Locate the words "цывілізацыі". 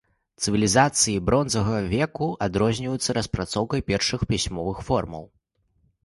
0.43-1.11